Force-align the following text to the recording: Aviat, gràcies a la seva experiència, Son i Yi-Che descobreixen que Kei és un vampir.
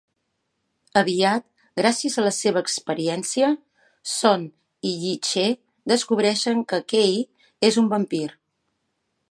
Aviat, 1.01 1.43
gràcies 1.81 2.15
a 2.21 2.23
la 2.27 2.31
seva 2.37 2.63
experiència, 2.67 3.51
Son 4.15 4.49
i 4.93 4.95
Yi-Che 5.05 5.45
descobreixen 5.95 6.67
que 6.73 6.83
Kei 6.95 7.17
és 7.71 7.81
un 7.85 7.93
vampir. 7.95 8.27